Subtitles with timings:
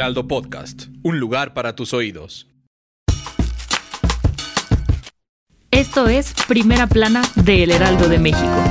[0.00, 2.48] Heraldo Podcast, un lugar para tus oídos.
[5.70, 8.64] Esto es Primera Plana de El Heraldo de México.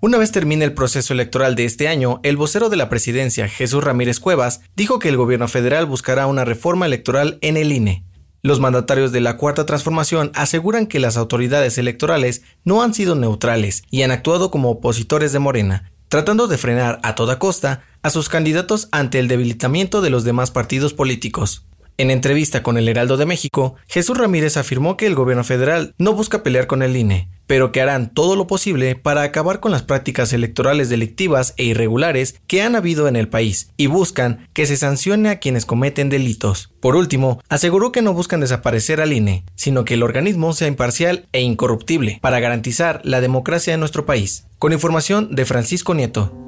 [0.00, 3.84] Una vez termine el proceso electoral de este año, el vocero de la presidencia, Jesús
[3.84, 8.09] Ramírez Cuevas, dijo que el gobierno federal buscará una reforma electoral en el INE.
[8.42, 13.82] Los mandatarios de la Cuarta Transformación aseguran que las autoridades electorales no han sido neutrales
[13.90, 18.30] y han actuado como opositores de Morena, tratando de frenar a toda costa a sus
[18.30, 21.66] candidatos ante el debilitamiento de los demás partidos políticos.
[21.98, 26.14] En entrevista con el Heraldo de México, Jesús Ramírez afirmó que el gobierno federal no
[26.14, 29.82] busca pelear con el INE, pero que harán todo lo posible para acabar con las
[29.82, 34.76] prácticas electorales delictivas e irregulares que han habido en el país y buscan que se
[34.76, 36.70] sancione a quienes cometen delitos.
[36.78, 41.26] Por último, aseguró que no buscan desaparecer al INE, sino que el organismo sea imparcial
[41.32, 44.46] e incorruptible para garantizar la democracia en nuestro país.
[44.60, 46.39] Con información de Francisco Nieto.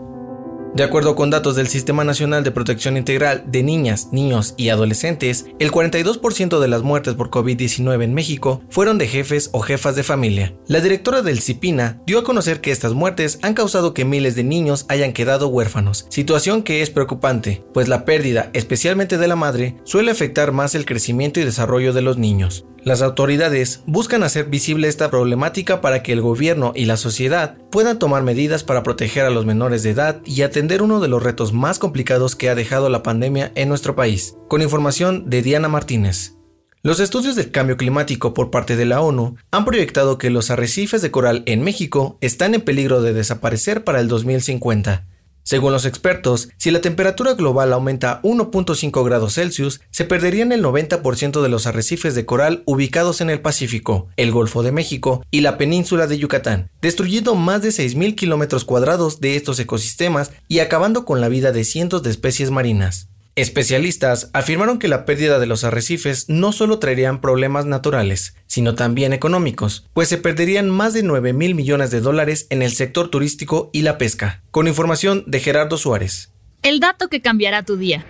[0.74, 5.44] De acuerdo con datos del Sistema Nacional de Protección Integral de Niñas, Niños y Adolescentes,
[5.58, 10.02] el 42% de las muertes por COVID-19 en México fueron de jefes o jefas de
[10.02, 10.54] familia.
[10.68, 14.44] La directora del CIPINA dio a conocer que estas muertes han causado que miles de
[14.44, 19.76] niños hayan quedado huérfanos, situación que es preocupante, pues la pérdida, especialmente de la madre,
[19.84, 22.64] suele afectar más el crecimiento y desarrollo de los niños.
[22.84, 28.01] Las autoridades buscan hacer visible esta problemática para que el gobierno y la sociedad puedan
[28.01, 31.52] tomar medidas para proteger a los menores de edad y atender uno de los retos
[31.52, 34.34] más complicados que ha dejado la pandemia en nuestro país.
[34.48, 36.34] Con información de Diana Martínez.
[36.83, 41.02] Los estudios del cambio climático por parte de la ONU han proyectado que los arrecifes
[41.02, 45.06] de coral en México están en peligro de desaparecer para el 2050.
[45.45, 51.42] Según los expertos, si la temperatura global aumenta 1.5 grados Celsius, se perderían el 90%
[51.42, 55.58] de los arrecifes de coral ubicados en el Pacífico, el Golfo de México y la
[55.58, 61.20] península de Yucatán, destruyendo más de 6.000 kilómetros cuadrados de estos ecosistemas y acabando con
[61.20, 63.09] la vida de cientos de especies marinas.
[63.34, 69.14] Especialistas afirmaron que la pérdida de los arrecifes no solo traerían problemas naturales, sino también
[69.14, 73.70] económicos, pues se perderían más de 9 mil millones de dólares en el sector turístico
[73.72, 74.42] y la pesca.
[74.50, 76.30] Con información de Gerardo Suárez.
[76.62, 78.04] El dato que cambiará tu día.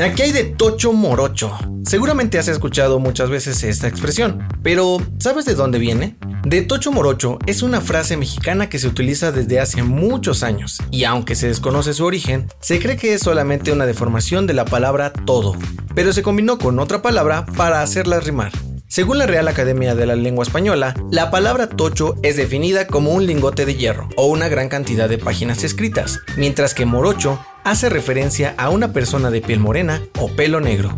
[0.00, 1.58] Aquí hay de tocho morocho.
[1.84, 6.16] Seguramente has escuchado muchas veces esta expresión, pero ¿sabes de dónde viene?
[6.44, 11.04] De tocho morocho es una frase mexicana que se utiliza desde hace muchos años, y
[11.04, 15.10] aunque se desconoce su origen, se cree que es solamente una deformación de la palabra
[15.10, 15.56] todo,
[15.94, 18.52] pero se combinó con otra palabra para hacerla rimar.
[18.88, 23.26] Según la Real Academia de la Lengua Española, la palabra tocho es definida como un
[23.26, 28.54] lingote de hierro o una gran cantidad de páginas escritas, mientras que morocho hace referencia
[28.58, 30.94] a una persona de piel morena o pelo negro.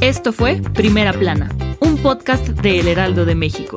[0.00, 3.76] Esto fue Primera Plana, un podcast de El Heraldo de México.